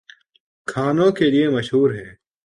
کھانوں 0.67 1.11
کے 1.11 1.29
لیے 1.29 1.49
مشہور 1.49 1.89
ہیں 1.91 2.11